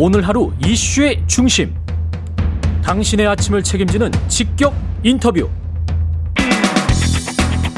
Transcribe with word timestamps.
오늘 0.00 0.22
하루 0.28 0.52
이슈의 0.64 1.24
중심. 1.26 1.74
당신의 2.84 3.26
아침을 3.26 3.64
책임지는 3.64 4.12
직격 4.28 4.72
인터뷰. 5.02 5.50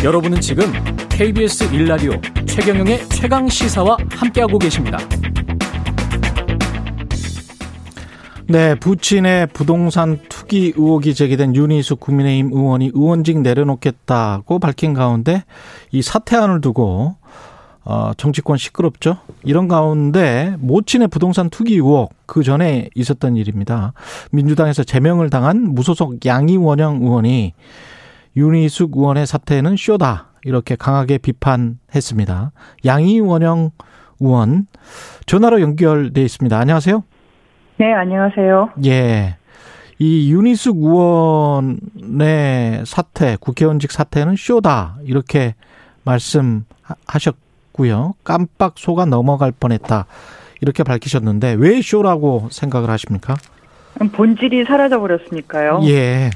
여러분은 0.05 0.39
지금 0.43 0.71
KBS 1.09 1.75
일라디오 1.75 2.13
최경영의 2.45 3.09
최강 3.09 3.49
시사와 3.49 3.97
함께하고 4.11 4.59
계십니다. 4.59 4.99
네, 8.49 8.75
부친의 8.75 9.47
부동산 9.55 10.19
투기 10.29 10.75
의혹이 10.77 11.15
제기된 11.15 11.57
윤희숙 11.57 12.01
국민의힘 12.01 12.51
의원이 12.53 12.91
의원직 12.93 13.41
내려놓겠다고 13.41 14.59
밝힌 14.59 14.93
가운데 14.93 15.45
이 15.91 16.03
사퇴안을 16.03 16.61
두고 16.61 17.17
어, 17.85 18.13
정치권 18.17 18.59
시끄럽죠. 18.59 19.19
이런 19.43 19.67
가운데 19.69 20.55
모친의 20.59 21.09
부동산 21.09 21.49
투기 21.49 21.75
의혹 21.75 22.13
그 22.27 22.43
전에 22.43 22.89
있었던 22.95 23.37
일입니다. 23.37 23.95
민주당에서 24.33 24.85
제명을 24.85 25.31
당한 25.31 25.75
무소속 25.75 26.25
양이원영 26.25 27.03
의원이 27.03 27.55
윤희숙 28.37 28.97
의원의 28.97 29.27
사퇴는 29.27 29.77
쇼다 29.77 30.29
이렇게 30.45 30.77
강하게 30.77 31.19
비판했습니다. 31.19 32.53
양이원영 32.85 33.71
의원 34.21 34.67
전화로 35.27 35.61
연결돼 35.61 36.23
있습니다. 36.23 36.59
안녕하세요. 36.59 37.03
네, 37.79 37.93
안녕하세요. 37.95 38.71
예. 38.85 39.37
이 39.99 40.33
윤희숙 40.33 40.77
의원의 40.83 42.13
사퇴, 42.85 43.37
국회의원직 43.41 43.91
사퇴는 43.91 44.37
쇼다. 44.37 44.97
이렇게 45.05 45.55
말씀하셨 46.05 47.37
고요. 47.81 48.13
깜빡 48.25 48.75
속아 48.77 49.07
넘어갈 49.07 49.53
뻔했다. 49.53 50.05
이렇게 50.61 50.83
밝히셨는데 50.83 51.57
왜 51.59 51.81
쇼라고 51.81 52.49
생각을 52.51 52.91
하십니까? 52.91 53.37
본질이 54.13 54.65
사라져 54.65 55.01
버렸으니까요. 55.01 55.81
예. 55.85 56.29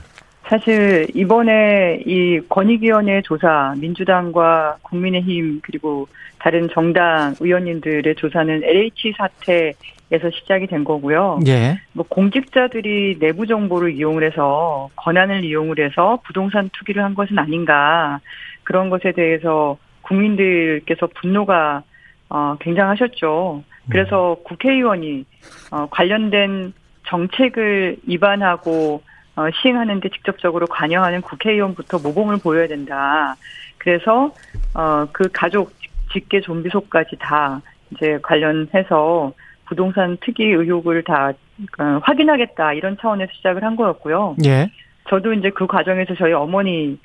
사실 0.44 1.06
이번에 1.14 2.02
이 2.06 2.40
권익위원회 2.48 3.20
조사 3.22 3.74
민주당과 3.76 4.78
국민의힘 4.80 5.60
그리고 5.62 6.08
다른 6.38 6.70
정당 6.72 7.34
의원님들의 7.40 8.14
조사는 8.16 8.62
LH 8.64 9.12
사태에서 9.18 10.30
시작이 10.32 10.66
된 10.66 10.82
거고요. 10.82 11.40
예. 11.46 11.78
뭐 11.92 12.06
공직자들이 12.08 13.18
내부 13.18 13.46
정보를 13.46 13.92
이용을 13.92 14.24
해서 14.24 14.88
권한을 14.96 15.44
이용을 15.44 15.78
해서 15.78 16.18
부동산 16.24 16.70
투기를 16.72 17.04
한 17.04 17.14
것은 17.14 17.38
아닌가 17.38 18.20
그런 18.62 18.88
것에 18.88 19.12
대해서 19.12 19.76
국민들께서 20.04 21.08
분노가 21.20 21.82
어, 22.28 22.56
굉장하셨죠. 22.60 23.62
그래서 23.90 24.36
국회의원이 24.44 25.24
어, 25.70 25.86
관련된 25.90 26.72
정책을 27.06 27.98
위반하고 28.06 29.02
어, 29.36 29.46
시행하는데 29.60 30.08
직접적으로 30.10 30.66
관여하는 30.66 31.20
국회의원부터 31.20 31.98
모범을 31.98 32.38
보여야 32.38 32.66
된다. 32.66 33.36
그래서 33.78 34.32
어, 34.74 35.06
그 35.12 35.28
가족 35.32 35.72
직계 36.12 36.40
좀비속까지 36.40 37.16
다 37.18 37.60
이제 37.90 38.18
관련해서 38.22 39.32
부동산 39.66 40.16
투기 40.18 40.44
의혹을 40.44 41.02
다 41.02 41.32
어, 41.78 42.00
확인하겠다 42.02 42.72
이런 42.74 42.96
차원에서 43.00 43.32
시작을 43.34 43.64
한 43.64 43.76
거였고요. 43.76 44.36
예. 44.44 44.70
저도 45.08 45.32
이제 45.34 45.50
그 45.50 45.66
과정에서 45.66 46.14
저희 46.14 46.32
어머니 46.32 46.98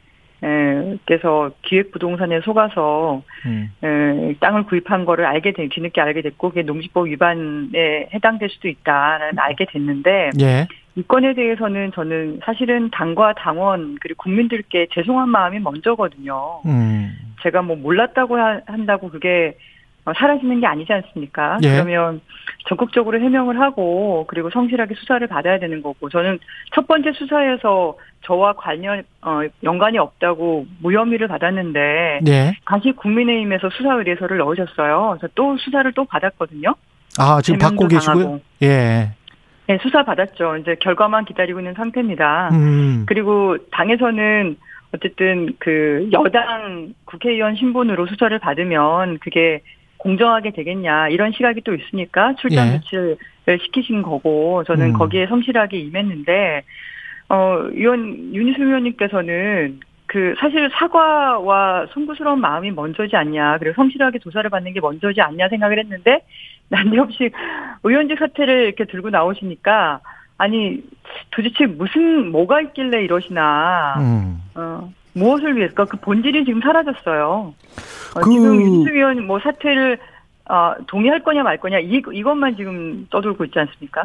께서 1.05 1.51
기획부동산에 1.63 2.41
속아서 2.41 3.21
음. 3.45 3.71
에, 3.83 4.35
땅을 4.39 4.63
구입한 4.63 5.05
거를 5.05 5.25
알게 5.25 5.53
되, 5.53 5.67
뒤늦게 5.67 5.99
알게 5.99 6.21
됐고 6.21 6.49
그게 6.49 6.61
농지법 6.61 7.07
위반에 7.07 8.09
해당될 8.13 8.49
수도 8.49 8.67
있다라는 8.67 9.37
알게 9.39 9.65
됐는데 9.69 10.29
예. 10.41 10.67
이 10.95 11.03
건에 11.03 11.33
대해서는 11.33 11.91
저는 11.93 12.39
사실은 12.43 12.89
당과 12.91 13.33
당원 13.33 13.97
그리고 14.01 14.23
국민들께 14.23 14.87
죄송한 14.91 15.29
마음이 15.29 15.59
먼저거든요. 15.59 16.61
음. 16.65 17.11
제가 17.41 17.61
뭐 17.61 17.75
몰랐다고 17.75 18.37
하- 18.37 18.61
한다고 18.65 19.09
그게 19.09 19.49
어, 19.49 19.68
사라지는 20.17 20.59
게 20.59 20.67
아니지 20.67 20.91
않습니까? 20.91 21.57
예. 21.63 21.71
그러면 21.71 22.21
적극적으로 22.67 23.19
해명을 23.19 23.59
하고 23.59 24.25
그리고 24.27 24.49
성실하게 24.49 24.95
수사를 24.95 25.25
받아야 25.27 25.59
되는 25.59 25.81
거고 25.81 26.09
저는 26.09 26.39
첫 26.73 26.87
번째 26.87 27.11
수사에서 27.13 27.97
저와 28.21 28.53
관련 28.53 29.03
어, 29.21 29.41
연관이 29.63 29.97
없다고 29.97 30.65
무혐의를 30.81 31.27
받았는데 31.27 32.21
예. 32.27 32.53
다시 32.65 32.91
국민의힘에서 32.91 33.69
수사 33.69 33.93
의뢰서를 33.95 34.37
넣으셨어요. 34.37 35.17
그래서 35.19 35.31
또 35.35 35.57
수사를 35.57 35.91
또 35.93 36.05
받았거든요. 36.05 36.75
아, 37.17 37.41
지금 37.41 37.59
받고 37.59 37.87
제명도 37.87 37.95
계시고요? 37.95 38.23
당하고. 38.23 38.41
예. 38.63 39.09
네, 39.67 39.77
수사 39.81 40.03
받았죠. 40.03 40.57
이제 40.57 40.75
결과만 40.79 41.25
기다리고 41.25 41.59
있는 41.59 41.75
상태입니다. 41.75 42.49
음. 42.53 43.05
그리고 43.07 43.55
당에서는 43.71 44.57
어쨌든 44.95 45.53
그 45.59 46.09
여당 46.11 46.93
국회의원 47.05 47.55
신분으로 47.55 48.07
수사를 48.07 48.37
받으면 48.39 49.19
그게 49.19 49.61
공정하게 49.99 50.51
되겠냐 50.51 51.09
이런 51.09 51.31
시각이 51.31 51.61
또 51.61 51.75
있으니까 51.75 52.33
예. 52.51 52.79
조치를 52.79 53.17
시키신 53.61 54.01
거고 54.01 54.63
저는 54.63 54.87
음. 54.87 54.93
거기에 54.93 55.27
성실하게 55.27 55.77
임했는데 55.77 56.63
어 57.29 57.59
의원 57.71 58.33
윤희수 58.33 58.63
의원님께서는 58.63 59.79
그 60.07 60.33
사실 60.39 60.69
사과와 60.73 61.87
송구스러운 61.91 62.41
마음이 62.41 62.71
먼저지 62.71 63.15
않냐 63.15 63.59
그리고 63.59 63.75
성실하게 63.75 64.19
조사를 64.19 64.49
받는 64.49 64.73
게 64.73 64.79
먼저지 64.79 65.21
않냐 65.21 65.49
생각을 65.49 65.77
했는데 65.77 66.21
난데없이 66.69 67.29
의원직 67.83 68.17
사퇴를 68.17 68.65
이렇게 68.65 68.85
들고 68.85 69.11
나오시니까 69.11 69.99
아니 70.37 70.81
도대체 71.31 71.65
무슨 71.65 72.31
뭐가 72.31 72.61
있길래 72.61 73.03
이러시나 73.03 73.95
음. 73.99 74.41
어, 74.55 74.91
무엇을 75.13 75.55
위해서 75.57 75.85
그 75.85 75.97
본질이 75.97 76.45
지금 76.45 76.61
사라졌어요. 76.61 77.53
어, 78.15 78.19
그- 78.21 78.31
지금 78.31 78.61
윤수 78.61 78.91
위원 78.93 79.25
뭐 79.25 79.39
사퇴를 79.39 79.97
어, 80.49 80.73
동의할 80.87 81.23
거냐 81.23 81.43
말 81.43 81.57
거냐 81.57 81.77
이 81.79 82.01
이것만 82.11 82.55
지금 82.57 83.05
떠돌고 83.11 83.45
있지 83.45 83.59
않습니까? 83.59 84.03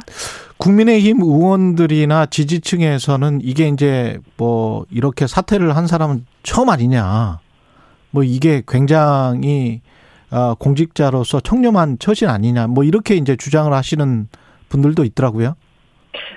국민의힘 0.59 1.20
의원들이나 1.22 2.26
지지층에서는 2.26 3.41
이게 3.43 3.69
이제 3.69 4.19
뭐 4.37 4.84
이렇게 4.91 5.26
사퇴를 5.26 5.75
한 5.75 5.87
사람은 5.87 6.26
처음 6.43 6.69
아니냐. 6.69 7.38
뭐 8.10 8.22
이게 8.22 8.62
굉장히 8.69 9.81
어, 10.31 10.54
공직자로서 10.54 11.41
청렴한 11.41 11.98
처신 11.98 12.28
아니냐. 12.28 12.66
뭐 12.66 12.84
이렇게 12.84 13.14
이제 13.14 13.37
주장을 13.37 13.72
하시는 13.72 14.28
분들도 14.69 15.03
있더라고요. 15.04 15.54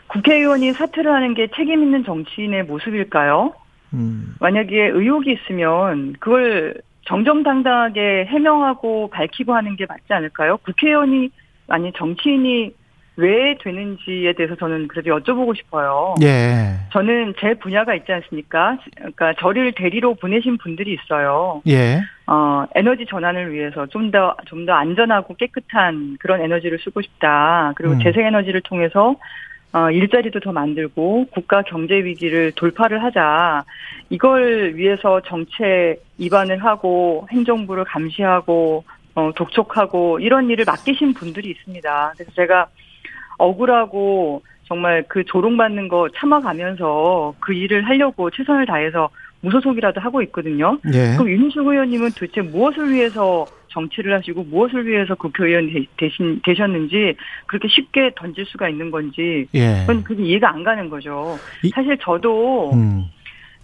국회의원이 0.07 0.71
사퇴를 0.73 1.11
하는 1.11 1.33
게 1.33 1.47
책임 1.55 1.83
있는 1.83 2.03
정치인의 2.05 2.63
모습일까요? 2.63 3.53
음. 3.93 4.35
만약에 4.39 4.87
의혹이 4.87 5.31
있으면 5.33 6.13
그걸 6.19 6.75
정정당당하게 7.05 8.25
해명하고 8.25 9.09
밝히고 9.09 9.53
하는 9.55 9.75
게 9.75 9.85
맞지 9.87 10.03
않을까요? 10.09 10.57
국회의원이 10.57 11.29
아니 11.69 11.91
정치인이 11.93 12.73
왜 13.19 13.57
되는지에 13.63 14.33
대해서 14.33 14.55
저는 14.55 14.87
그래도 14.87 15.17
여쭤보고 15.17 15.57
싶어요. 15.57 16.13
예. 16.21 16.75
저는 16.91 17.33
제 17.39 17.55
분야가 17.55 17.95
있지 17.95 18.11
않습니까? 18.11 18.77
그러니까 18.95 19.33
저를 19.39 19.71
대리로 19.71 20.13
보내신 20.15 20.59
분들이 20.59 20.93
있어요. 20.93 21.63
예. 21.67 21.99
어, 22.27 22.65
에너지 22.75 23.07
전환을 23.07 23.51
위해서 23.53 23.87
좀 23.87 24.11
더, 24.11 24.35
좀 24.45 24.67
더 24.67 24.73
안전하고 24.73 25.33
깨끗한 25.35 26.17
그런 26.19 26.41
에너지를 26.41 26.77
쓰고 26.83 27.01
싶다. 27.01 27.73
그리고 27.75 27.93
음. 27.95 27.99
재생에너지를 28.03 28.61
통해서 28.61 29.15
어, 29.73 29.91
일자리도 29.91 30.39
더 30.39 30.51
만들고 30.51 31.27
국가 31.31 31.61
경제 31.61 31.95
위기를 31.95 32.51
돌파를 32.53 33.03
하자. 33.03 33.63
이걸 34.09 34.73
위해서 34.75 35.21
정책 35.21 35.97
위반을 36.17 36.63
하고 36.63 37.27
행정부를 37.31 37.83
감시하고 37.83 38.83
어, 39.15 39.31
독촉하고 39.35 40.19
이런 40.19 40.49
일을 40.49 40.65
맡기신 40.65 41.13
분들이 41.13 41.49
있습니다. 41.49 42.13
그래서 42.15 42.31
제가 42.35 42.67
억울하고 43.37 44.41
정말 44.67 45.03
그 45.07 45.23
조롱받는 45.23 45.87
거 45.87 46.07
참아가면서 46.15 47.35
그 47.39 47.53
일을 47.53 47.87
하려고 47.87 48.29
최선을 48.29 48.65
다해서 48.65 49.09
무소속이라도 49.41 50.01
하고 50.01 50.21
있거든요. 50.23 50.77
예. 50.93 51.13
그럼 51.15 51.29
윤희숙 51.29 51.67
의원님은 51.67 52.11
도대체 52.11 52.41
무엇을 52.41 52.91
위해서 52.91 53.45
정치를 53.69 54.13
하시고 54.13 54.43
무엇을 54.43 54.85
위해서 54.87 55.15
국회의원 55.15 55.71
되- 55.71 55.85
되신, 55.97 56.41
되셨는지 56.43 57.15
그렇게 57.45 57.67
쉽게 57.67 58.11
던질 58.15 58.45
수가 58.45 58.69
있는 58.69 58.91
건지 58.91 59.47
예. 59.53 59.81
그건 59.81 60.03
그게 60.03 60.23
이해가 60.23 60.49
안 60.49 60.63
가는 60.63 60.89
거죠. 60.89 61.37
이- 61.63 61.69
사실 61.69 61.97
저도 61.99 62.71
음. 62.73 63.05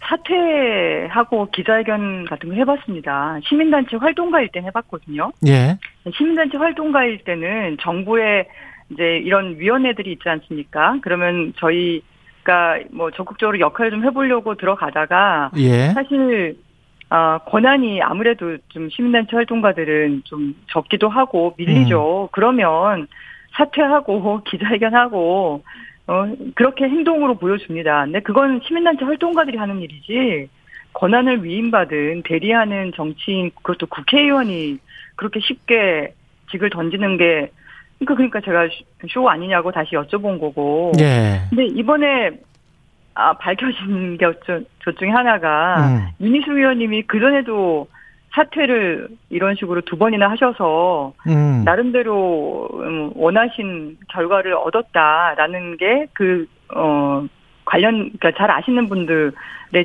사퇴하고 0.01 1.49
기자회견 1.51 2.25
같은 2.25 2.49
거 2.49 2.55
해봤습니다. 2.55 3.39
시민단체 3.43 3.97
활동가일 3.97 4.49
때 4.49 4.59
해봤거든요. 4.61 5.31
예. 5.47 5.77
시민단체 6.13 6.57
활동가일 6.57 7.19
때는 7.23 7.77
정부의 7.79 8.45
이제 8.89 9.17
이런 9.23 9.57
위원회들이 9.59 10.11
있지 10.11 10.27
않습니까? 10.27 10.97
그러면 11.01 11.53
저희가 11.57 12.79
뭐 12.91 13.11
적극적으로 13.11 13.59
역할을 13.59 13.91
좀 13.91 14.03
해보려고 14.03 14.55
들어가다가 14.55 15.51
예. 15.57 15.89
사실 15.93 16.57
아, 17.15 17.37
권한이 17.45 18.01
아무래도 18.01 18.57
좀 18.69 18.89
시민단체 18.89 19.35
활동가들은 19.35 20.23
좀 20.23 20.55
적기도 20.71 21.09
하고 21.09 21.53
밀리죠. 21.57 22.29
그러면 22.31 23.07
사퇴하고 23.51 24.41
기자회견하고 24.49 25.63
어 26.07 26.35
그렇게 26.55 26.85
행동으로 26.85 27.35
보여줍니다. 27.35 28.05
근데 28.05 28.19
그건 28.21 28.61
시민단체 28.65 29.05
활동가들이 29.05 29.57
하는 29.57 29.79
일이지 29.81 30.49
권한을 30.93 31.43
위임받은 31.43 32.23
대리하는 32.23 32.93
정치인 32.95 33.51
그것도 33.57 33.85
국회의원이 33.85 34.79
그렇게 35.15 35.39
쉽게 35.39 36.15
직을 36.49 36.71
던지는 36.71 37.17
게 37.17 37.51
그러니까 37.99 38.15
그러니까 38.15 38.41
제가 38.41 38.67
쇼 39.07 39.29
아니냐고 39.29 39.71
다시 39.71 39.91
여쭤본 39.91 40.39
거고. 40.39 40.93
예. 40.99 41.41
근데 41.51 41.67
이번에 41.67 42.31
아 43.15 43.33
밝혀진 43.33 44.17
게저 44.17 44.91
중에 44.97 45.09
하나가 45.09 45.87
음. 45.87 46.07
윤희수 46.19 46.51
의원님이 46.51 47.03
그 47.03 47.19
전에도 47.19 47.87
사퇴를 48.33 49.07
이런 49.29 49.55
식으로 49.55 49.81
두 49.81 49.97
번이나 49.97 50.29
하셔서 50.29 51.13
음. 51.27 51.61
나름대로 51.63 52.67
음, 52.73 53.11
원하신 53.15 53.97
결과를 54.09 54.53
얻었다라는 54.55 55.77
게그 55.77 56.47
어 56.75 57.27
관련 57.65 58.11
그러니까 58.17 58.31
잘 58.35 58.49
아시는 58.49 58.89
분들의 58.89 59.31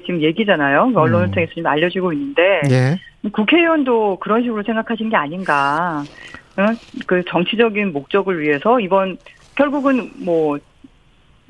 지금 0.07 0.23
얘기잖아요. 0.23 0.93
언론을 0.95 1.29
음. 1.29 1.31
통해서 1.31 1.53
지금 1.55 1.67
알려지고 1.67 2.13
있는데 2.15 2.63
예. 2.71 2.97
국회의원도 3.31 4.19
그런 4.21 4.43
식으로 4.43 4.63
생각하신 4.63 5.11
게 5.11 5.17
아닌가. 5.17 6.03
어? 6.57 6.63
그 7.07 7.23
정치적인 7.29 7.93
목적을 7.93 8.41
위해서 8.41 8.81
이번 8.81 9.17
결국은 9.55 10.11
뭐 10.25 10.59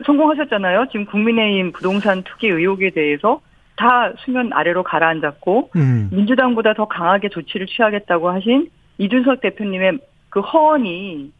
성공하셨잖아요. 0.05 0.87
지금 0.91 1.07
국민의힘 1.07 1.73
부동산 1.73 2.23
투기 2.23 2.49
의혹에 2.49 2.91
대해서 2.91 3.41
다 3.77 4.13
수면 4.19 4.53
아래로 4.53 4.83
가라앉았고 4.83 5.71
음. 5.77 6.09
민주당보다 6.13 6.75
더 6.75 6.87
강하게 6.87 7.29
조치를 7.29 7.67
취하겠다고 7.67 8.31
하신 8.31 8.71
이준석 8.99 9.41
대표님의 9.41 9.99
그 10.31 10.41
허언이 10.41 11.33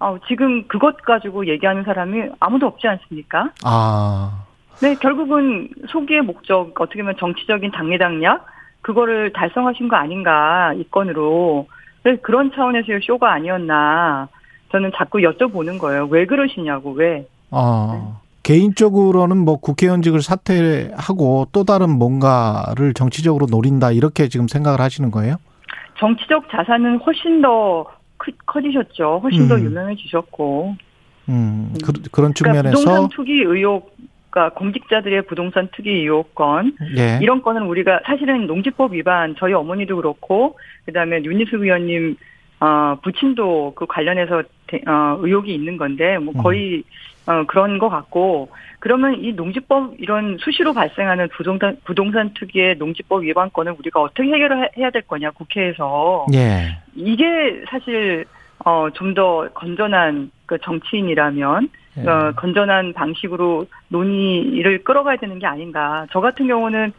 어, 0.00 0.18
지금 0.26 0.66
그것 0.66 0.96
가지고 1.02 1.46
얘기하는 1.46 1.84
사람이 1.84 2.30
아무도 2.40 2.66
없지 2.66 2.88
않습니까? 2.88 3.50
아. 3.64 4.44
네, 4.82 4.94
결국은 4.96 5.68
소기의 5.88 6.22
목적, 6.22 6.78
어떻게 6.80 7.00
보면 7.00 7.16
정치적인 7.18 7.70
당리당략, 7.70 8.44
그거를 8.82 9.32
달성하신 9.32 9.88
거 9.88 9.96
아닌가, 9.96 10.74
이 10.74 10.84
건으로. 10.90 11.68
네, 12.02 12.16
그런 12.16 12.52
차원에서의 12.52 13.00
쇼가 13.02 13.32
아니었나, 13.32 14.28
저는 14.72 14.90
자꾸 14.96 15.18
여쭤보는 15.18 15.78
거예요. 15.78 16.06
왜 16.10 16.26
그러시냐고, 16.26 16.92
왜. 16.92 17.26
어. 17.54 18.20
개인적으로는 18.42 19.38
뭐 19.38 19.56
국회의원직을 19.56 20.20
사퇴하고 20.20 21.48
또 21.52 21.64
다른 21.64 21.90
뭔가를 21.90 22.92
정치적으로 22.94 23.46
노린다 23.50 23.90
이렇게 23.90 24.28
지금 24.28 24.48
생각을 24.48 24.80
하시는 24.80 25.10
거예요? 25.10 25.36
정치적 25.98 26.50
자산은 26.50 26.98
훨씬 26.98 27.40
더 27.40 27.86
크, 28.18 28.32
커지셨죠. 28.46 29.20
훨씬 29.22 29.48
더 29.48 29.56
음. 29.56 29.64
유명해지셨고. 29.64 30.76
음, 31.30 31.74
그, 31.82 31.92
그런 32.12 32.34
그러니까 32.34 32.34
측면에서 32.34 32.78
부동산 32.78 33.08
투기 33.08 33.32
의혹, 33.32 33.96
그러니까 34.28 34.58
공직자들의 34.58 35.22
부동산 35.26 35.68
투기 35.74 35.90
의혹 35.90 36.34
건, 36.34 36.76
예. 36.98 37.18
이런 37.22 37.40
건은 37.40 37.62
우리가 37.62 38.00
사실은 38.04 38.46
농지법 38.46 38.92
위반 38.92 39.34
저희 39.38 39.54
어머니도 39.54 39.96
그렇고 39.96 40.58
그다음에 40.84 41.22
윤희숙 41.24 41.62
의원님 41.62 42.16
어 42.60 42.98
부친도 43.02 43.72
그 43.74 43.86
관련해서 43.86 44.42
대, 44.66 44.80
어 44.86 45.18
의혹이 45.20 45.54
있는 45.54 45.76
건데 45.76 46.18
뭐 46.18 46.34
거의 46.34 46.84
어 47.26 47.44
그런 47.46 47.78
것 47.78 47.88
같고 47.88 48.50
그러면 48.80 49.14
이 49.22 49.32
농지법 49.32 49.94
이런 49.98 50.36
수시로 50.38 50.74
발생하는 50.74 51.28
부동산 51.28 51.76
부동산 51.84 52.34
투기의 52.34 52.76
농지법 52.76 53.22
위반 53.22 53.50
건을 53.50 53.74
우리가 53.78 54.00
어떻게 54.02 54.28
해결을 54.30 54.70
해야 54.76 54.90
될 54.90 55.02
거냐 55.02 55.30
국회에서 55.30 56.26
예. 56.34 56.76
이게 56.94 57.62
사실 57.70 58.26
어 58.66 58.88
좀 58.94 59.14
더 59.14 59.48
건전한 59.54 60.30
그 60.46 60.58
정치인이라면 60.58 61.68
예. 61.98 62.08
어, 62.08 62.32
건전한 62.36 62.92
방식으로 62.92 63.66
논의를 63.88 64.82
끌어가야 64.84 65.16
되는 65.16 65.38
게 65.38 65.46
아닌가. 65.46 66.06
저 66.10 66.20
같은 66.20 66.46
경우는 66.48 66.92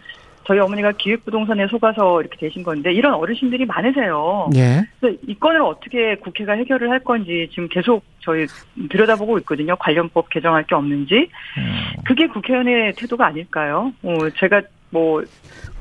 저희 0.45 0.59
어머니가 0.59 0.91
기획부동산에 0.93 1.67
속아서 1.67 2.21
이렇게 2.21 2.37
되신 2.37 2.63
건데 2.63 2.93
이런 2.93 3.13
어르신들이 3.15 3.65
많으세요. 3.65 4.49
예. 4.55 4.83
그래서 4.99 5.17
이 5.27 5.35
건을 5.35 5.61
어떻게 5.61 6.15
국회가 6.15 6.53
해결을 6.53 6.89
할 6.89 6.99
건지 6.99 7.47
지금 7.51 7.67
계속 7.67 8.03
저희 8.19 8.45
들여다보고 8.89 9.39
있거든요. 9.39 9.75
관련법 9.77 10.29
개정할 10.29 10.63
게 10.65 10.75
없는지. 10.75 11.29
음. 11.57 12.01
그게 12.05 12.27
국회의원의 12.27 12.93
태도가 12.93 13.27
아닐까요? 13.27 13.91
어, 14.03 14.29
제가 14.39 14.61
뭐 14.91 15.23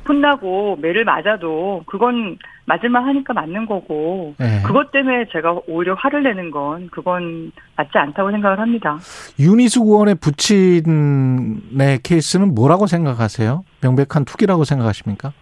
혼나고 0.09 0.77
매를 0.81 1.05
맞아도 1.05 1.83
그건 1.87 2.37
맞을만 2.67 3.05
하니까 3.05 3.33
맞는 3.33 3.67
거고 3.67 4.35
예. 4.41 4.63
그것 4.65 4.91
때문에 4.91 5.27
제가 5.33 5.61
오히려 5.67 5.95
화를 5.95 6.23
내는 6.23 6.51
건 6.51 6.89
그건 6.91 7.53
맞지 7.77 7.91
않다고 7.93 8.31
생각을 8.31 8.59
합니다. 8.59 8.99
윤희숙 9.39 9.87
의원의 9.87 10.17
부친의 10.17 11.99
케이스는 12.03 12.55
뭐라고 12.55 12.87
생각하세요? 12.87 13.65
명백한 13.85 14.25
투기라고 14.25 14.65
생각하십니까? 14.65 15.33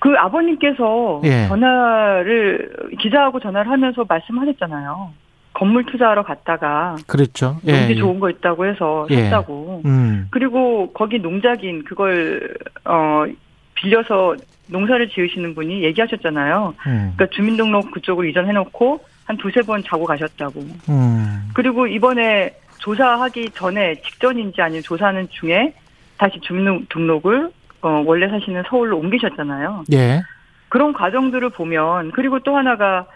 그 0.00 0.14
아버님께서 0.16 1.20
예. 1.24 1.46
전화를 1.48 2.70
기자하고 3.00 3.40
전화를 3.40 3.70
하면서 3.70 4.04
말씀하셨잖아요. 4.08 5.12
건물 5.52 5.84
투자하러 5.86 6.22
갔다가 6.22 6.94
그랬죠. 7.06 7.58
예. 7.66 7.88
예. 7.90 7.94
좋은 7.96 8.20
거 8.20 8.30
있다고 8.30 8.66
해서 8.66 9.06
예. 9.10 9.24
샀다고. 9.24 9.82
음. 9.84 10.28
그리고 10.30 10.92
거기 10.92 11.18
농작인 11.18 11.84
그걸 11.84 12.54
어 12.84 13.24
빌려서 13.74 14.36
농사를 14.68 15.08
지으시는 15.08 15.54
분이 15.54 15.82
얘기하셨잖아요. 15.82 16.74
음. 16.86 17.12
그러니까 17.16 17.26
주민등록 17.34 17.90
그쪽으로 17.90 18.26
이전해 18.28 18.52
놓고 18.52 19.00
한 19.24 19.36
두세 19.36 19.62
번 19.62 19.82
자고 19.82 20.04
가셨다고. 20.04 20.60
음. 20.60 21.48
그리고 21.54 21.86
이번에 21.86 22.54
조사하기 22.78 23.50
전에 23.50 24.00
직전인지 24.02 24.62
아니면 24.62 24.82
조사하는 24.82 25.28
중에 25.30 25.74
다시 26.18 26.38
주민등록을 26.40 27.50
어, 27.80 28.02
원래 28.04 28.28
사시는 28.28 28.64
서울로 28.68 28.98
옮기셨잖아요. 28.98 29.84
예. 29.92 30.20
그런 30.68 30.92
과정들을 30.92 31.50
보면 31.50 32.10
그리고 32.10 32.40
또 32.40 32.56
하나가 32.56 33.06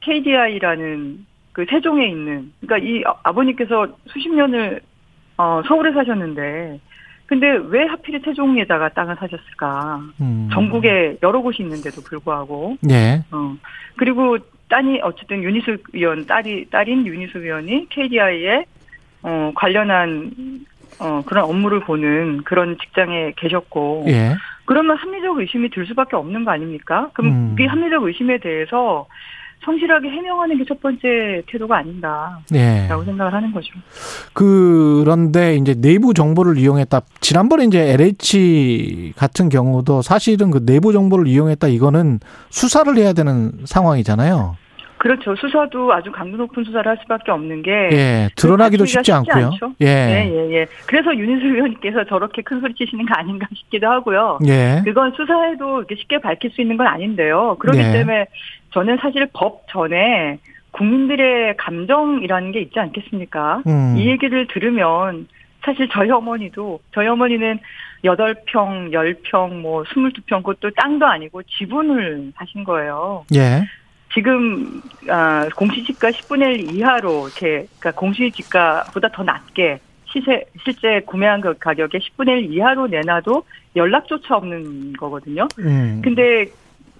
KDI라는 0.00 1.26
그 1.52 1.66
세종에 1.68 2.06
있는 2.08 2.52
그러니까 2.60 2.88
이 2.88 3.02
아- 3.04 3.14
아버님께서 3.24 3.88
수십 4.06 4.30
년을 4.30 4.80
어, 5.36 5.62
서울에 5.66 5.92
사셨는데 5.92 6.80
근데 7.26 7.46
왜 7.68 7.86
하필 7.86 8.20
세종에다가 8.24 8.90
땅을 8.90 9.16
사셨을까? 9.16 10.00
음. 10.20 10.48
전국에 10.52 11.18
여러 11.22 11.40
곳이 11.40 11.62
있는데도 11.62 12.00
불구하고 12.02 12.76
예. 12.90 13.22
어. 13.30 13.56
그리고 13.96 14.38
딸이 14.68 15.00
어쨌든 15.02 15.42
윤희숙 15.42 15.84
의원 15.92 16.26
딸이 16.26 16.66
딸인 16.70 17.06
윤희숙 17.06 17.42
의원이 17.42 17.88
KDI에 17.90 18.64
어 19.22 19.52
관련한 19.54 20.32
어 20.98 21.22
그런 21.26 21.44
업무를 21.44 21.80
보는 21.80 22.42
그런 22.44 22.76
직장에 22.78 23.32
계셨고 23.36 24.04
예. 24.08 24.34
그러면 24.64 24.96
합리적 24.96 25.38
의심이 25.38 25.70
들 25.70 25.86
수밖에 25.86 26.16
없는 26.16 26.44
거 26.44 26.50
아닙니까? 26.52 27.10
그럼 27.14 27.32
음. 27.32 27.54
그 27.56 27.64
합리적 27.64 28.02
의심에 28.04 28.38
대해서 28.38 29.06
성실하게 29.64 30.08
해명하는 30.10 30.58
게 30.58 30.64
첫 30.68 30.80
번째 30.80 31.42
태도가 31.46 31.78
아닌가라고 31.78 32.42
예. 32.54 32.88
생각을 33.04 33.32
하는 33.32 33.52
거죠. 33.52 33.68
그런데 34.32 35.56
이제 35.56 35.74
내부 35.74 36.14
정보를 36.14 36.58
이용했다. 36.58 37.00
지난번에 37.20 37.64
이제 37.64 37.92
LH 37.92 39.12
같은 39.16 39.48
경우도 39.48 40.02
사실은 40.02 40.50
그 40.50 40.64
내부 40.64 40.92
정보를 40.92 41.26
이용했다. 41.26 41.68
이거는 41.68 42.20
수사를 42.50 42.96
해야 42.96 43.12
되는 43.12 43.52
상황이잖아요. 43.64 44.56
그렇죠. 45.02 45.34
수사도 45.34 45.92
아주 45.92 46.12
강도 46.12 46.36
높은 46.36 46.62
수사를 46.62 46.86
할 46.88 46.96
수밖에 47.02 47.32
없는 47.32 47.62
게 47.62 47.72
예. 47.90 48.28
드러나기도 48.36 48.84
쉽지 48.84 49.10
않고요. 49.10 49.46
않죠. 49.46 49.74
예. 49.80 49.86
예, 49.86 50.30
예, 50.32 50.54
예. 50.54 50.66
그래서 50.86 51.12
윤희숙 51.12 51.44
의원님께서 51.44 52.04
저렇게 52.04 52.40
큰 52.42 52.60
소리 52.60 52.72
치시는 52.72 53.04
거 53.06 53.14
아닌가 53.14 53.48
싶기도 53.52 53.88
하고요. 53.88 54.38
예. 54.46 54.80
그건 54.84 55.10
수사에도 55.16 55.78
이렇게 55.78 55.96
쉽게 55.96 56.20
밝힐 56.20 56.52
수 56.52 56.60
있는 56.60 56.76
건 56.76 56.86
아닌데요. 56.86 57.56
그렇기 57.58 57.78
네. 57.78 57.92
때문에 57.92 58.26
저는 58.70 58.98
사실 59.02 59.28
법 59.32 59.66
전에 59.70 60.38
국민들의 60.70 61.56
감정이라는 61.56 62.52
게 62.52 62.60
있지 62.60 62.78
않겠습니까? 62.78 63.64
음. 63.66 63.96
이 63.98 64.06
얘기를 64.06 64.46
들으면 64.46 65.26
사실 65.64 65.88
저희 65.90 66.10
어머니도 66.10 66.78
저희 66.94 67.08
어머니는 67.08 67.58
8평, 68.04 68.92
10평, 68.92 69.60
뭐 69.60 69.82
22평 69.82 70.44
그것도 70.44 70.70
땅도 70.76 71.04
아니고 71.06 71.42
지분을 71.42 72.30
하신 72.36 72.62
거예요. 72.62 73.24
예. 73.34 73.62
지금 74.14 74.82
아, 75.08 75.48
공시지가 75.56 76.10
10분의 76.10 76.60
1 76.60 76.74
이하로 76.74 77.28
이렇게 77.28 77.66
그러니까 77.78 77.92
공시지가보다 77.92 79.08
더 79.08 79.22
낮게 79.22 79.80
시세 80.06 80.44
실제 80.62 81.00
구매한 81.00 81.40
그 81.40 81.56
가격의 81.58 82.00
10분의 82.00 82.44
1 82.44 82.52
이하로 82.52 82.88
내놔도 82.88 83.44
연락조차 83.74 84.36
없는 84.36 84.92
거거든요. 84.94 85.48
음. 85.58 86.02
근데 86.04 86.46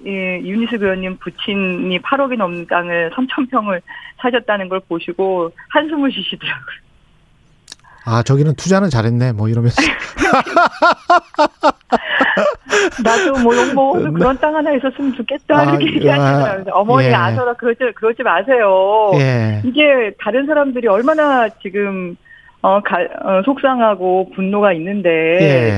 예, 0.04 0.40
윤희숙 0.40 0.82
의원님 0.82 1.18
부친이 1.18 2.00
8억이 2.00 2.36
넘는 2.36 2.66
땅을 2.66 3.12
3천 3.14 3.50
평을 3.50 3.80
사셨다는 4.20 4.68
걸 4.68 4.80
보시고 4.88 5.52
한숨을 5.68 6.10
쉬시더라고요. 6.10 6.82
아, 8.04 8.20
저기는 8.24 8.56
투자는 8.56 8.90
잘했네. 8.90 9.32
뭐 9.32 9.48
이러면서. 9.48 9.80
나도 13.04 13.42
뭐 13.42 13.56
욕먹어도 13.56 14.06
네. 14.06 14.10
그런 14.18 14.38
땅 14.38 14.54
하나 14.54 14.72
있었으면 14.72 15.14
좋겠다 15.14 15.58
아, 15.58 15.64
이렇게 15.64 15.86
얘기하시더라고요. 15.96 16.74
어머니 16.74 17.06
예. 17.08 17.14
아서라 17.14 17.54
그러지 17.54 17.92
그러지 17.94 18.22
마세요. 18.22 19.10
예. 19.14 19.62
이게 19.64 20.12
다른 20.20 20.46
사람들이 20.46 20.88
얼마나 20.88 21.48
지금 21.60 22.16
어, 22.62 22.80
가, 22.80 22.98
어 23.22 23.42
속상하고 23.44 24.30
분노가 24.34 24.72
있는데 24.74 25.10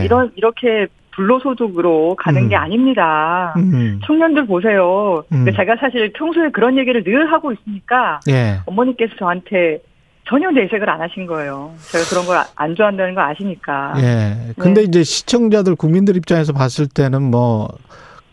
예. 0.01 0.05
이런 0.05 0.33
이렇게 0.37 0.87
불로소득으로 1.13 2.17
가는 2.17 2.43
음. 2.43 2.49
게 2.49 2.57
아닙니다. 2.57 3.55
음. 3.57 4.01
청년들 4.05 4.47
보세요. 4.47 5.25
음. 5.33 5.47
제가 5.57 5.77
사실 5.77 6.13
평소에 6.13 6.51
그런 6.51 6.77
얘기를 6.77 7.05
늘 7.05 7.31
하고 7.31 7.53
있으니까 7.53 8.21
예. 8.29 8.61
어머니께서 8.67 9.15
저한테 9.19 9.79
전혀 10.29 10.51
내색을 10.51 10.89
안 10.89 11.01
하신 11.01 11.27
거예요. 11.27 11.73
제가 11.91 12.05
그런 12.09 12.27
걸 12.27 12.45
안 12.57 12.75
좋아한다는 12.75 13.15
걸 13.15 13.25
아시니까. 13.25 13.95
예. 13.99 14.55
근데 14.59 14.81
네. 14.81 14.87
이제 14.87 15.03
시청자들 15.05 15.77
국민들 15.77 16.17
입장에서 16.17 16.53
봤을 16.53 16.87
때는 16.87 17.23
뭐 17.23 17.69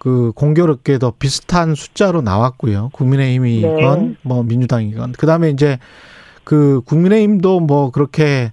그 0.02 0.32
공교롭게도 0.34 1.12
비슷한 1.20 1.76
숫자로 1.76 2.22
나왔고요. 2.22 2.90
국민의힘이건 2.92 4.08
네. 4.08 4.16
뭐 4.24 4.42
민주당이건 4.42 5.12
그다음에 5.12 5.52
이제 5.52 5.78
그 6.44 6.82
국민의힘도 6.86 7.60
뭐 7.60 7.92
그렇게 7.92 8.52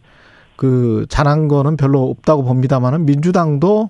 그 0.57 1.07
잘한 1.09 1.49
거는 1.49 1.79
별로 1.79 2.03
없다고 2.11 2.45
봅니다만은 2.45 3.07
민주당도 3.07 3.89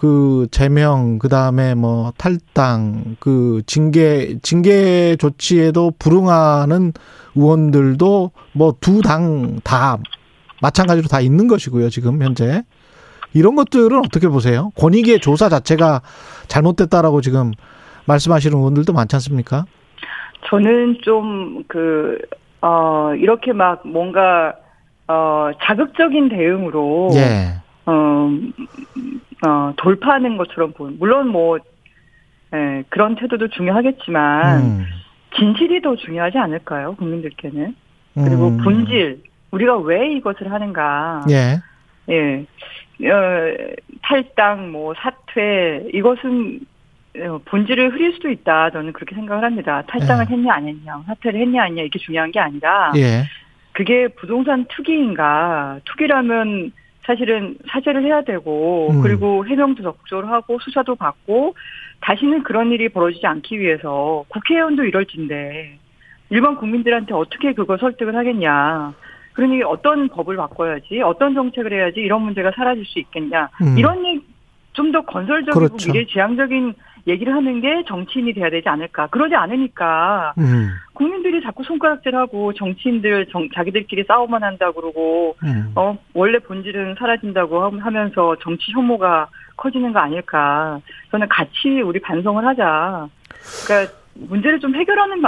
그 0.00 0.46
제명 0.52 1.18
그다음에 1.18 1.74
뭐 1.74 2.12
탈당 2.16 3.16
그 3.18 3.62
징계 3.66 4.38
징계 4.42 5.16
조치에도 5.16 5.90
불응하는 5.98 6.92
의원들도 7.34 8.30
뭐 8.52 8.72
두 8.80 9.02
당 9.02 9.58
다 9.64 9.98
마찬가지로 10.62 11.08
다 11.08 11.20
있는 11.20 11.48
것이고요 11.48 11.90
지금 11.90 12.22
현재 12.22 12.62
이런 13.34 13.56
것들은 13.56 13.98
어떻게 13.98 14.28
보세요? 14.28 14.70
권익의 14.76 15.18
조사 15.18 15.48
자체가 15.48 16.02
잘못됐다라고 16.46 17.20
지금 17.20 17.50
말씀하시는 18.06 18.56
의원들도 18.56 18.92
많지 18.92 19.16
않습니까? 19.16 19.64
저는 20.48 20.98
좀그어 21.02 23.16
이렇게 23.18 23.52
막 23.52 23.82
뭔가 23.84 24.54
어 25.08 25.50
자극적인 25.60 26.28
대응으로 26.28 27.08
예. 27.14 27.56
어 27.86 28.30
어, 29.46 29.72
돌파하는 29.76 30.36
것처럼 30.36 30.72
보는, 30.72 30.98
물론 30.98 31.28
뭐, 31.28 31.58
예, 32.54 32.84
그런 32.88 33.14
태도도 33.14 33.48
중요하겠지만, 33.48 34.60
음. 34.62 34.84
진실이 35.36 35.82
더 35.82 35.94
중요하지 35.96 36.38
않을까요, 36.38 36.94
국민들께는? 36.96 37.74
그리고 38.14 38.48
음. 38.48 38.58
본질, 38.58 39.22
우리가 39.50 39.76
왜 39.78 40.12
이것을 40.14 40.50
하는가. 40.50 41.24
예. 41.30 41.60
예. 42.10 42.46
어, 43.08 43.76
탈당, 44.02 44.72
뭐, 44.72 44.94
사퇴, 44.94 45.90
이것은 45.94 46.60
어, 47.20 47.40
본질을 47.44 47.94
흐릴 47.94 48.12
수도 48.12 48.30
있다. 48.30 48.70
저는 48.70 48.92
그렇게 48.92 49.14
생각을 49.14 49.42
합니다. 49.42 49.82
탈당을 49.88 50.26
예. 50.30 50.34
했냐, 50.34 50.52
안 50.52 50.68
했냐, 50.68 51.02
사퇴를 51.06 51.40
했냐, 51.40 51.62
안 51.62 51.68
했냐, 51.70 51.82
이게 51.82 51.98
중요한 51.98 52.30
게 52.30 52.40
아니라, 52.40 52.92
예. 52.96 53.24
그게 53.72 54.08
부동산 54.08 54.66
투기인가, 54.68 55.78
투기라면 55.84 56.72
사실은 57.08 57.56
사죄를 57.70 58.04
해야 58.04 58.20
되고 58.20 58.90
음. 58.90 59.00
그리고 59.00 59.46
해명도 59.46 59.82
적극적으로 59.82 60.28
하고 60.28 60.58
수사도 60.60 60.94
받고 60.94 61.54
다시는 62.02 62.42
그런 62.42 62.70
일이 62.70 62.90
벌어지지 62.90 63.26
않기 63.26 63.58
위해서 63.58 64.26
국회의원도 64.28 64.84
이럴진데 64.84 65.78
일반 66.28 66.56
국민들한테 66.56 67.14
어떻게 67.14 67.54
그걸 67.54 67.78
설득을 67.78 68.14
하겠냐. 68.14 68.92
그러니 69.32 69.62
어떤 69.62 70.08
법을 70.08 70.36
바꿔야지, 70.36 71.00
어떤 71.00 71.32
정책을 71.32 71.72
해야지 71.72 72.00
이런 72.00 72.22
문제가 72.22 72.50
사라질 72.54 72.84
수 72.84 72.98
있겠냐. 72.98 73.48
음. 73.62 73.78
이런 73.78 74.04
좀 74.74 74.92
더 74.92 75.00
건설적이고 75.00 75.58
그렇죠. 75.58 75.92
미래지향적인 75.92 76.74
얘기를 77.08 77.34
하는 77.34 77.60
게 77.60 77.84
정치인이 77.86 78.34
돼야 78.34 78.50
되지 78.50 78.68
않을까. 78.68 79.06
그러지 79.08 79.34
않으니까 79.34 80.34
음. 80.38 80.70
국민들이 80.92 81.42
자꾸 81.42 81.64
손가락질하고 81.64 82.52
정치인들 82.54 83.26
정, 83.30 83.48
자기들끼리 83.54 84.04
싸움만 84.06 84.42
한다 84.42 84.72
그러고 84.72 85.36
음. 85.44 85.72
어 85.74 85.96
원래 86.14 86.38
본질은 86.38 86.96
사라진다고 86.98 87.70
하면서 87.78 88.36
정치 88.42 88.72
혐오가 88.72 89.28
커지는 89.56 89.92
거 89.92 90.00
아닐까. 90.00 90.80
저는 91.10 91.28
같이 91.28 91.80
우리 91.84 92.00
반성을 92.00 92.44
하자. 92.46 93.08
그러니까 93.66 93.92
문제를 94.14 94.60
좀 94.60 94.74
해결하는 94.74 95.22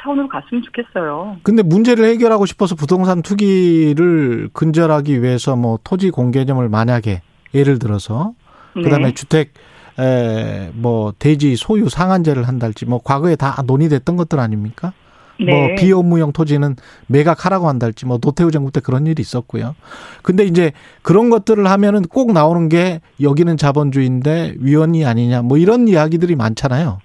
차원으로 0.00 0.28
갔으면 0.28 0.62
좋겠어요. 0.62 1.38
근데 1.42 1.62
문제를 1.62 2.04
해결하고 2.04 2.46
싶어서 2.46 2.74
부동산 2.74 3.22
투기를 3.22 4.48
근절하기 4.52 5.22
위해서 5.22 5.56
뭐 5.56 5.78
토지 5.82 6.10
공개점을 6.10 6.66
만약에 6.68 7.20
예를 7.54 7.78
들어서 7.78 8.32
그다음에 8.74 9.06
네. 9.06 9.14
주택 9.14 9.54
에, 9.98 10.70
뭐 10.74 11.12
대지 11.18 11.56
소유 11.56 11.88
상한제를 11.88 12.46
한달지 12.46 12.86
뭐 12.86 13.00
과거에 13.02 13.36
다 13.36 13.62
논의됐던 13.66 14.16
것들 14.16 14.38
아닙니까? 14.38 14.92
뭐 15.38 15.46
네. 15.46 15.66
뭐 15.66 15.76
비업무용 15.76 16.32
토지는 16.32 16.76
매각하라고 17.06 17.68
한달지 17.68 18.06
뭐 18.06 18.18
노태우 18.18 18.50
정부 18.50 18.72
때 18.72 18.80
그런 18.80 19.06
일이 19.06 19.20
있었고요. 19.20 19.76
근데 20.22 20.44
이제 20.44 20.72
그런 21.02 21.30
것들을 21.30 21.68
하면은 21.68 22.02
꼭 22.02 22.32
나오는 22.32 22.68
게 22.68 23.00
여기는 23.20 23.56
자본주의인데 23.56 24.54
위원이 24.58 25.04
아니냐 25.04 25.42
뭐 25.42 25.58
이런 25.58 25.88
이야기들이 25.88 26.34
많잖아요. 26.34 27.00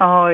어 0.00 0.26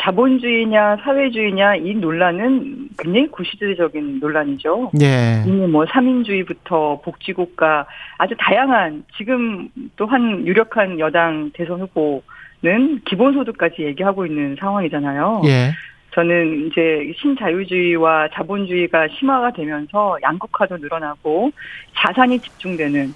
자본주의냐 0.00 0.96
사회주의냐 1.02 1.76
이 1.76 1.94
논란은 1.94 2.88
굉장히 2.98 3.26
구시대적인 3.28 4.20
논란이죠. 4.20 4.92
예. 5.02 5.42
이미 5.46 5.66
뭐 5.66 5.84
삼인주의부터 5.86 7.00
복지국가 7.04 7.86
아주 8.16 8.34
다양한 8.38 9.04
지금 9.16 9.68
또한 9.96 10.46
유력한 10.46 10.98
여당 10.98 11.50
대선 11.52 11.80
후보는 11.80 13.00
기본소득까지 13.04 13.82
얘기하고 13.82 14.24
있는 14.24 14.56
상황이잖아요. 14.58 15.42
예. 15.46 15.72
저는 16.12 16.66
이제 16.66 17.12
신자유주의와 17.20 18.28
자본주의가 18.32 19.08
심화가 19.08 19.52
되면서 19.52 20.16
양극화도 20.22 20.78
늘어나고 20.78 21.52
자산이 21.94 22.38
집중되는 22.40 23.12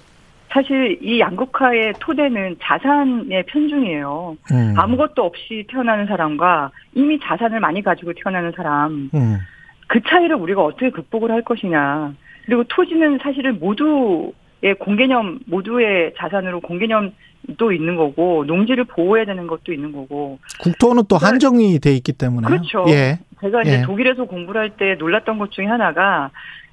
사실 0.53 0.99
이 1.01 1.19
양극화의 1.19 1.93
토대는 1.99 2.57
자산의 2.61 3.43
편중이에요. 3.47 4.37
음. 4.51 4.73
아무것도 4.77 5.23
없이 5.23 5.65
태어나는 5.67 6.05
사람과 6.05 6.69
이미 6.93 7.19
자산을 7.19 7.59
많이 7.59 7.81
가지고 7.81 8.13
태어나는 8.13 8.51
사람. 8.55 9.09
음. 9.15 9.37
그 9.87 9.99
차이를 10.07 10.35
우리가 10.35 10.63
어떻게 10.63 10.91
극복을 10.91 11.31
할 11.31 11.41
것이냐. 11.41 12.13
그리고 12.45 12.63
토지는 12.65 13.17
사실은 13.23 13.59
모두의 13.59 14.75
공개념, 14.79 15.39
모두의 15.47 16.13
자산으로 16.17 16.59
공개념도 16.61 17.71
있는 17.71 17.95
거고, 17.95 18.43
농지를 18.45 18.83
보호해야 18.83 19.25
되는 19.25 19.47
것도 19.47 19.73
있는 19.73 19.91
거고. 19.91 20.37
국토는 20.61 21.03
또 21.09 21.17
한정이 21.17 21.79
돼 21.79 21.93
있기 21.95 22.13
때문에. 22.13 22.47
그렇죠. 22.47 22.85
예. 22.89 23.17
제가 23.41 23.61
이제 23.63 23.79
예. 23.79 23.81
독일에서 23.81 24.25
공부를 24.25 24.61
할 24.61 24.69
때 24.77 24.95
놀랐던 24.99 25.39
것 25.39 25.51
중에 25.51 25.65
하나가, 25.65 26.29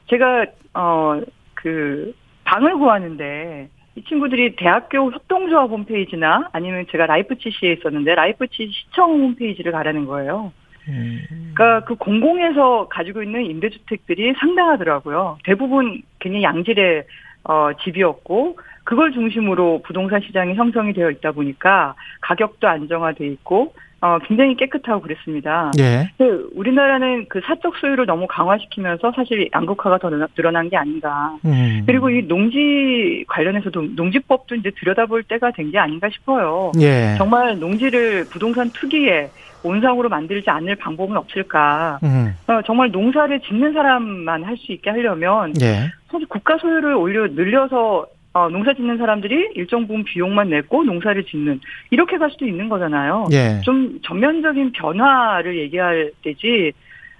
제가, 0.08 0.44
어, 0.74 1.20
그, 1.54 2.12
방을 2.50 2.78
구하는데 2.78 3.68
이 3.94 4.04
친구들이 4.04 4.56
대학교 4.56 5.12
협동조합 5.12 5.70
홈페이지나 5.70 6.48
아니면 6.52 6.84
제가 6.90 7.06
라이프치시에 7.06 7.74
있었는데 7.74 8.14
라이프치시 8.16 8.72
시청 8.72 9.12
홈페이지를 9.12 9.70
가라는 9.70 10.06
거예요. 10.06 10.52
음. 10.88 11.52
그러니까 11.54 11.86
그 11.86 11.94
공공에서 11.94 12.88
가지고 12.88 13.22
있는 13.22 13.44
임대주택들이 13.44 14.34
상당하더라고요. 14.40 15.38
대부분 15.44 16.02
굉장히 16.18 16.42
양질의 16.42 17.04
어, 17.44 17.70
집이었고 17.84 18.58
그걸 18.82 19.12
중심으로 19.12 19.82
부동산 19.84 20.20
시장이 20.20 20.54
형성이 20.54 20.92
되어 20.92 21.10
있다 21.10 21.32
보니까 21.32 21.94
가격도 22.20 22.66
안정화돼 22.66 23.26
있고 23.28 23.74
어, 24.02 24.18
굉장히 24.26 24.56
깨끗하고 24.56 25.02
그랬습니다. 25.02 25.70
예. 25.78 26.08
우리나라는 26.54 27.26
그 27.28 27.40
사적 27.44 27.76
소유를 27.76 28.06
너무 28.06 28.26
강화시키면서 28.26 29.12
사실 29.14 29.48
양극화가 29.54 29.98
더 29.98 30.10
늘어난 30.34 30.68
게 30.70 30.76
아닌가. 30.76 31.36
음. 31.44 31.82
그리고 31.86 32.08
이 32.08 32.26
농지 32.26 33.24
관련해서도 33.28 33.82
농지법도 33.96 34.54
이제 34.54 34.70
들여다볼 34.78 35.24
때가 35.24 35.50
된 35.52 35.70
게 35.70 35.78
아닌가 35.78 36.08
싶어요. 36.10 36.72
예. 36.80 37.14
정말 37.18 37.58
농지를 37.60 38.24
부동산 38.30 38.70
투기에 38.70 39.30
온상으로 39.62 40.08
만들지 40.08 40.48
않을 40.50 40.74
방법은 40.76 41.16
없을까. 41.16 42.00
음. 42.02 42.34
어, 42.48 42.60
정말 42.66 42.90
농사를 42.90 43.38
짓는 43.40 43.72
사람만 43.74 44.42
할 44.44 44.56
수 44.56 44.72
있게 44.72 44.90
하려면 44.90 45.52
예. 45.60 45.90
사실 46.10 46.26
국가 46.28 46.56
소유를 46.58 46.94
오히려 46.94 47.26
늘려서 47.28 48.06
어, 48.32 48.48
농사 48.48 48.72
짓는 48.74 48.98
사람들이 48.98 49.50
일정 49.56 49.86
부분 49.86 50.04
비용만 50.04 50.50
내고 50.50 50.84
농사를 50.84 51.24
짓는 51.24 51.60
이렇게 51.90 52.16
갈 52.16 52.30
수도 52.30 52.46
있는 52.46 52.68
거잖아요. 52.68 53.26
예. 53.32 53.60
좀 53.64 53.98
전면적인 54.04 54.72
변화를 54.72 55.58
얘기할 55.58 56.12
때지 56.22 56.72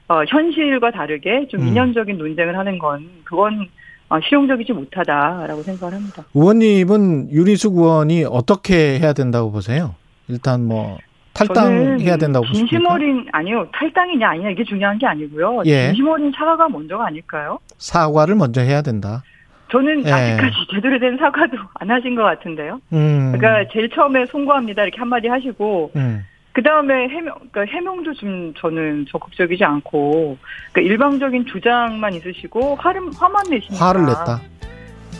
어, 0.08 0.22
현실과 0.28 0.90
다르게 0.92 1.48
좀 1.48 1.62
음. 1.62 1.68
이념적인 1.68 2.16
논쟁을 2.16 2.56
하는 2.56 2.78
건 2.78 3.08
그건 3.24 3.66
어, 4.08 4.20
실용적이지 4.20 4.72
못하다라고 4.72 5.62
생각을 5.62 5.94
합니다. 5.94 6.24
의원님은 6.34 7.30
윤희숙 7.30 7.76
의원이 7.76 8.24
어떻게 8.24 8.98
해야 8.98 9.12
된다고 9.12 9.50
보세요? 9.50 9.94
일단 10.28 10.64
뭐 10.64 10.98
탈당해야 11.32 12.16
된다고 12.16 12.46
보십니까? 12.46 12.68
진심 12.68 12.86
어린 12.86 13.26
아니요 13.32 13.66
탈당이냐 13.72 14.28
아니냐 14.30 14.50
이게 14.50 14.64
중요한 14.64 14.98
게 14.98 15.06
아니고요. 15.06 15.62
예. 15.66 15.86
진심 15.86 16.08
어린 16.08 16.32
사과가 16.36 16.68
먼저가 16.68 17.06
아닐까요? 17.06 17.58
사과를 17.78 18.34
먼저 18.36 18.60
해야 18.60 18.82
된다. 18.82 19.22
저는 19.70 20.06
예. 20.06 20.12
아직까지 20.12 20.54
제대로 20.74 20.98
된 20.98 21.16
사과도 21.16 21.56
안 21.74 21.90
하신 21.90 22.14
것 22.14 22.22
같은데요. 22.22 22.80
음. 22.92 23.32
그러니까 23.32 23.70
제일 23.72 23.88
처음에 23.90 24.26
송구합니다 24.26 24.82
이렇게 24.82 24.98
한마디 24.98 25.28
하시고 25.28 25.92
음. 25.96 26.24
그 26.52 26.62
다음에 26.62 27.08
해명, 27.08 27.34
그러니까 27.52 27.64
해명도 27.74 28.12
좀 28.14 28.52
저는 28.58 29.06
적극적이지 29.10 29.62
않고 29.64 30.36
그러니까 30.72 30.92
일방적인 30.92 31.46
주장만 31.46 32.14
있으시고 32.14 32.74
화를 32.76 33.02
화만 33.16 33.42
내시니까 33.48 33.86
화를 33.86 34.06
냈다. 34.06 34.40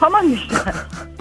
화만 0.00 0.28
내시잖아요. 0.28 0.74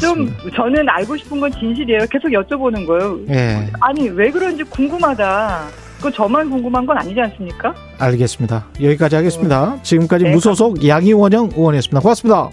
좀 0.00 0.26
알겠습니다. 0.26 0.50
저는 0.56 0.88
알고 0.88 1.16
싶은 1.18 1.38
건 1.40 1.52
진실이에요. 1.52 2.00
계속 2.10 2.28
여쭤보는 2.28 2.86
거예요. 2.86 3.20
예, 3.28 3.70
아니 3.80 4.08
왜 4.08 4.30
그런지 4.30 4.64
궁금하다. 4.64 5.68
그 6.00 6.10
저만 6.12 6.48
궁금한 6.50 6.86
건 6.86 6.96
아니지 6.98 7.20
않습니까? 7.20 7.74
알겠습니다. 7.98 8.66
여기까지 8.80 9.16
하겠습니다. 9.16 9.78
지금까지 9.82 10.24
네, 10.24 10.32
무소속 10.32 10.86
양희원영 10.86 11.50
의원이었습니다. 11.56 12.00
고맙습니다. 12.00 12.50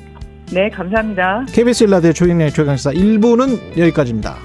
네 0.51 0.69
감사합니다. 0.69 1.45
KBS 1.51 1.85
일라디오 1.85 2.13
조인의 2.13 2.51
최강시사 2.51 2.91
1부는 2.91 3.77
여기까지입니다. 3.77 4.35